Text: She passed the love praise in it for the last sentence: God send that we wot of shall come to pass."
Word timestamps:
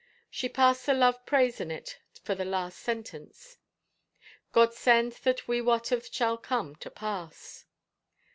She 0.31 0.49
passed 0.49 0.87
the 0.87 0.95
love 0.95 1.27
praise 1.27 1.61
in 1.61 1.69
it 1.69 1.99
for 2.23 2.33
the 2.33 2.43
last 2.43 2.79
sentence: 2.79 3.59
God 4.51 4.73
send 4.73 5.11
that 5.11 5.47
we 5.47 5.61
wot 5.61 5.91
of 5.91 6.07
shall 6.11 6.39
come 6.39 6.75
to 6.77 6.89
pass." 6.89 7.65